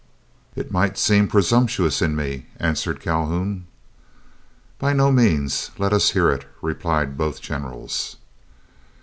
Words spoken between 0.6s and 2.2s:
might seem presumptuous in